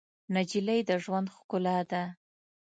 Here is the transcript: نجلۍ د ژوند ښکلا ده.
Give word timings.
نجلۍ 0.33 0.79
د 0.89 0.91
ژوند 1.03 1.27
ښکلا 1.35 1.77
ده. 1.91 2.03